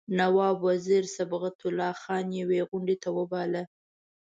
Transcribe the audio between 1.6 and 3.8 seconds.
الله خان یوې غونډې ته وباله.